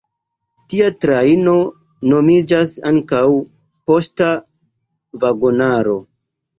[0.73, 1.53] Tia trajno
[2.15, 3.23] nomiĝas ankaŭ
[3.93, 4.35] "poŝta
[5.25, 6.01] vagonaro".